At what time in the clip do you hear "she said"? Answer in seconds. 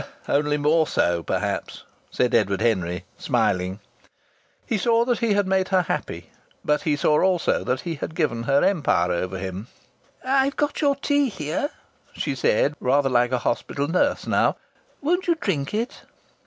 12.13-12.73